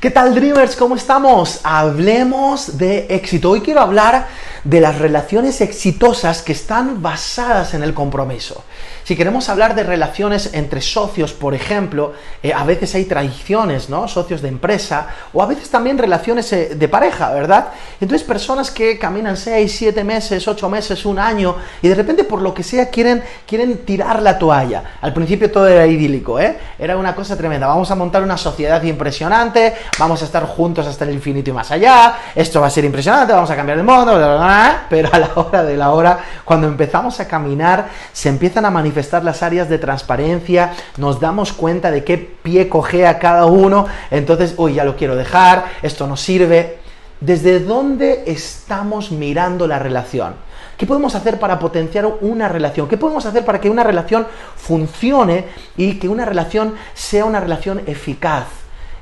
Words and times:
¿Qué 0.00 0.12
tal 0.12 0.32
Dreamers? 0.32 0.76
¿Cómo 0.76 0.94
estamos? 0.94 1.58
Hablemos 1.64 2.78
de 2.78 3.06
éxito. 3.10 3.50
Hoy 3.50 3.62
quiero 3.62 3.80
hablar 3.80 4.28
de 4.64 4.80
las 4.80 4.98
relaciones 4.98 5.60
exitosas 5.60 6.42
que 6.42 6.52
están 6.52 7.02
basadas 7.02 7.74
en 7.74 7.82
el 7.82 7.94
compromiso. 7.94 8.64
Si 9.08 9.16
queremos 9.16 9.48
hablar 9.48 9.74
de 9.74 9.84
relaciones 9.84 10.50
entre 10.52 10.82
socios, 10.82 11.32
por 11.32 11.54
ejemplo, 11.54 12.12
eh, 12.42 12.52
a 12.52 12.64
veces 12.64 12.94
hay 12.94 13.06
traiciones, 13.06 13.88
¿no? 13.88 14.06
Socios 14.06 14.42
de 14.42 14.48
empresa, 14.48 15.06
o 15.32 15.42
a 15.42 15.46
veces 15.46 15.70
también 15.70 15.96
relaciones 15.96 16.52
eh, 16.52 16.74
de 16.74 16.88
pareja, 16.88 17.32
¿verdad? 17.32 17.68
Entonces, 18.02 18.26
personas 18.26 18.70
que 18.70 18.98
caminan 18.98 19.38
6, 19.38 19.74
7 19.78 20.04
meses, 20.04 20.46
8 20.46 20.68
meses, 20.68 21.06
un 21.06 21.18
año, 21.18 21.56
y 21.80 21.88
de 21.88 21.94
repente, 21.94 22.24
por 22.24 22.42
lo 22.42 22.52
que 22.52 22.62
sea, 22.62 22.90
quieren, 22.90 23.22
quieren 23.46 23.78
tirar 23.78 24.20
la 24.20 24.38
toalla. 24.38 24.98
Al 25.00 25.14
principio 25.14 25.50
todo 25.50 25.66
era 25.66 25.86
idílico, 25.86 26.38
¿eh? 26.38 26.58
Era 26.78 26.98
una 26.98 27.14
cosa 27.14 27.34
tremenda. 27.34 27.66
Vamos 27.66 27.90
a 27.90 27.94
montar 27.94 28.22
una 28.22 28.36
sociedad 28.36 28.82
impresionante, 28.82 29.74
vamos 29.98 30.20
a 30.20 30.26
estar 30.26 30.44
juntos 30.44 30.86
hasta 30.86 31.06
el 31.06 31.12
infinito 31.12 31.48
y 31.48 31.54
más 31.54 31.70
allá, 31.70 32.18
esto 32.34 32.60
va 32.60 32.66
a 32.66 32.70
ser 32.70 32.84
impresionante, 32.84 33.32
vamos 33.32 33.50
a 33.50 33.56
cambiar 33.56 33.78
el 33.78 33.84
mundo, 33.84 34.18
pero 34.90 35.08
a 35.12 35.18
la 35.18 35.30
hora 35.34 35.62
de 35.64 35.76
la 35.76 35.90
hora, 35.90 36.18
cuando 36.44 36.66
empezamos 36.66 37.20
a 37.20 37.28
caminar, 37.28 37.88
se 38.12 38.28
empiezan 38.28 38.64
a 38.64 38.70
manifestar 38.70 39.24
las 39.24 39.42
áreas 39.42 39.68
de 39.68 39.78
transparencia, 39.78 40.72
nos 40.96 41.20
damos 41.20 41.52
cuenta 41.52 41.90
de 41.90 42.04
qué 42.04 42.18
pie 42.18 42.68
cogea 42.68 43.18
cada 43.18 43.46
uno, 43.46 43.86
entonces, 44.10 44.54
uy, 44.56 44.74
ya 44.74 44.84
lo 44.84 44.96
quiero 44.96 45.16
dejar, 45.16 45.66
esto 45.82 46.06
no 46.06 46.16
sirve. 46.16 46.78
¿Desde 47.20 47.58
dónde 47.58 48.24
estamos 48.26 49.10
mirando 49.10 49.66
la 49.66 49.80
relación? 49.80 50.34
¿Qué 50.76 50.86
podemos 50.86 51.16
hacer 51.16 51.40
para 51.40 51.58
potenciar 51.58 52.06
una 52.06 52.48
relación? 52.48 52.86
¿Qué 52.86 52.96
podemos 52.96 53.26
hacer 53.26 53.44
para 53.44 53.60
que 53.60 53.68
una 53.68 53.82
relación 53.82 54.28
funcione 54.56 55.46
y 55.76 55.98
que 55.98 56.08
una 56.08 56.24
relación 56.24 56.74
sea 56.94 57.24
una 57.24 57.40
relación 57.40 57.82
eficaz? 57.86 58.44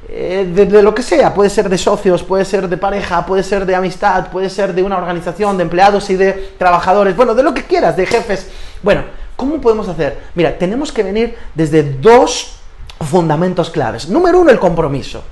Eh, 0.09 0.51
de, 0.55 0.83
lo 0.83 0.95
que 0.95 1.03
sea, 1.03 1.35
puede 1.35 1.51
ser 1.51 1.69
de 1.69 1.79
socios, 1.79 2.23
puede 2.23 2.45
ser 2.45 2.69
de 2.69 2.77
pareja, 2.77 3.27
puede 3.27 3.43
ser 3.43 3.67
de 3.67 3.75
amistad, 3.75 4.29
puede 4.31 4.49
ser 4.49 4.73
de 4.73 4.83
una 4.83 4.99
organización 4.99 5.57
de 5.57 5.65
empleados 5.65 6.09
y 6.11 6.17
de 6.17 6.55
trabajadores, 6.59 7.17
bueno, 7.17 7.35
de 7.35 7.43
lo 7.43 7.53
que 7.53 7.65
quieras, 7.65 7.97
de 7.97 8.07
jefes. 8.07 8.49
Bueno, 8.83 9.03
¿Cómo 9.37 9.61
podemos 9.61 9.87
hacer? 9.87 10.19
Mira, 10.35 10.57
tenemos 10.57 10.91
que 10.91 11.03
venir 11.03 11.37
desde 11.55 11.83
dos 11.83 12.57
fundamentos 13.01 13.69
claves. 13.69 14.09
Número 14.09 14.41
uno, 14.41 14.51
el 14.51 14.59
compromiso. 14.59 15.23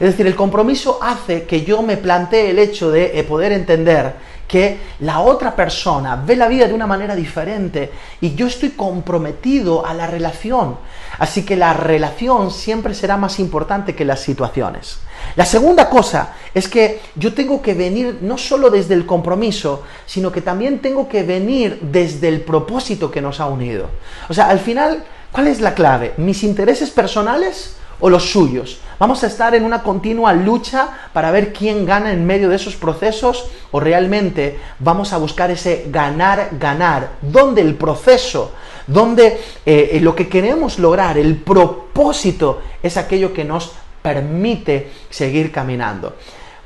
Es 0.00 0.10
decir, 0.10 0.26
el 0.26 0.36
compromiso 0.36 0.98
hace 1.02 1.44
que 1.44 1.64
yo 1.64 1.82
me 1.82 1.96
plantee 1.96 2.50
el 2.50 2.58
hecho 2.58 2.90
de 2.90 3.18
eh, 3.18 3.24
poder 3.24 3.52
entender 3.52 4.14
que 4.48 4.78
la 5.00 5.20
otra 5.20 5.54
persona 5.54 6.16
ve 6.16 6.34
la 6.34 6.48
vida 6.48 6.66
de 6.66 6.72
una 6.72 6.86
manera 6.86 7.14
diferente 7.14 7.92
y 8.20 8.34
yo 8.34 8.46
estoy 8.46 8.70
comprometido 8.70 9.84
a 9.84 9.92
la 9.92 10.06
relación. 10.06 10.78
Así 11.18 11.44
que 11.44 11.54
la 11.54 11.74
relación 11.74 12.50
siempre 12.50 12.94
será 12.94 13.16
más 13.16 13.38
importante 13.40 13.94
que 13.94 14.06
las 14.06 14.20
situaciones. 14.20 15.00
La 15.36 15.44
segunda 15.44 15.90
cosa 15.90 16.34
es 16.54 16.68
que 16.68 17.00
yo 17.14 17.34
tengo 17.34 17.60
que 17.60 17.74
venir 17.74 18.20
no 18.22 18.38
solo 18.38 18.70
desde 18.70 18.94
el 18.94 19.04
compromiso, 19.04 19.82
sino 20.06 20.32
que 20.32 20.40
también 20.40 20.78
tengo 20.78 21.08
que 21.08 21.24
venir 21.24 21.80
desde 21.82 22.28
el 22.28 22.40
propósito 22.40 23.10
que 23.10 23.20
nos 23.20 23.40
ha 23.40 23.46
unido. 23.46 23.90
O 24.28 24.34
sea, 24.34 24.48
al 24.48 24.60
final, 24.60 25.04
¿cuál 25.30 25.48
es 25.48 25.60
la 25.60 25.74
clave? 25.74 26.14
¿Mis 26.16 26.42
intereses 26.42 26.90
personales? 26.90 27.77
O 28.00 28.10
los 28.10 28.30
suyos. 28.30 28.80
Vamos 28.98 29.22
a 29.22 29.28
estar 29.28 29.54
en 29.54 29.64
una 29.64 29.82
continua 29.82 30.32
lucha 30.32 30.88
para 31.12 31.30
ver 31.30 31.52
quién 31.52 31.86
gana 31.86 32.12
en 32.12 32.26
medio 32.26 32.48
de 32.48 32.56
esos 32.56 32.74
procesos 32.76 33.48
o 33.70 33.78
realmente 33.78 34.58
vamos 34.80 35.12
a 35.12 35.18
buscar 35.18 35.50
ese 35.50 35.86
ganar, 35.88 36.50
ganar, 36.52 37.10
donde 37.22 37.60
el 37.60 37.74
proceso, 37.76 38.52
donde 38.86 39.26
eh, 39.64 39.90
eh, 39.92 40.00
lo 40.00 40.16
que 40.16 40.28
queremos 40.28 40.78
lograr, 40.78 41.16
el 41.16 41.36
propósito 41.36 42.62
es 42.82 42.96
aquello 42.96 43.32
que 43.32 43.44
nos 43.44 43.72
permite 44.02 44.90
seguir 45.10 45.52
caminando. 45.52 46.16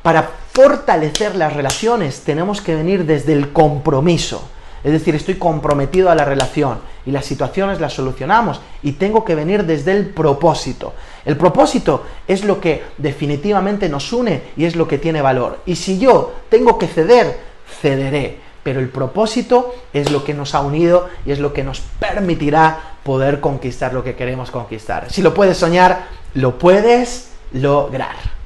Para 0.02 0.30
fortalecer 0.52 1.36
las 1.36 1.52
relaciones 1.52 2.22
tenemos 2.22 2.60
que 2.60 2.74
venir 2.74 3.04
desde 3.04 3.32
el 3.32 3.52
compromiso. 3.52 4.48
Es 4.84 4.90
decir, 4.90 5.14
estoy 5.14 5.36
comprometido 5.36 6.10
a 6.10 6.14
la 6.14 6.24
relación 6.24 6.80
y 7.06 7.12
las 7.12 7.24
situaciones 7.24 7.80
las 7.80 7.92
solucionamos 7.92 8.60
y 8.82 8.92
tengo 8.92 9.24
que 9.24 9.36
venir 9.36 9.64
desde 9.64 9.92
el 9.92 10.06
propósito. 10.06 10.92
El 11.24 11.36
propósito 11.36 12.04
es 12.26 12.44
lo 12.44 12.60
que 12.60 12.82
definitivamente 12.98 13.88
nos 13.88 14.12
une 14.12 14.42
y 14.56 14.64
es 14.64 14.76
lo 14.76 14.88
que 14.88 14.98
tiene 14.98 15.22
valor. 15.22 15.60
Y 15.66 15.76
si 15.76 15.98
yo 15.98 16.32
tengo 16.48 16.78
que 16.78 16.88
ceder, 16.88 17.38
cederé. 17.80 18.38
Pero 18.62 18.80
el 18.80 18.88
propósito 18.88 19.74
es 19.92 20.10
lo 20.10 20.24
que 20.24 20.34
nos 20.34 20.54
ha 20.54 20.60
unido 20.60 21.08
y 21.26 21.32
es 21.32 21.40
lo 21.40 21.52
que 21.52 21.64
nos 21.64 21.80
permitirá 21.80 22.96
poder 23.02 23.40
conquistar 23.40 23.92
lo 23.92 24.04
que 24.04 24.14
queremos 24.14 24.50
conquistar. 24.50 25.10
Si 25.10 25.22
lo 25.22 25.34
puedes 25.34 25.56
soñar, 25.56 26.06
lo 26.34 26.58
puedes 26.58 27.30
lograr. 27.52 28.41